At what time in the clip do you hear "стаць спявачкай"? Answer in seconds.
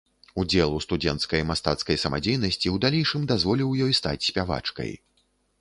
4.03-4.91